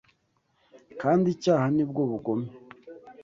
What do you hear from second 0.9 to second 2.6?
kandi icyaha ni bwo bugome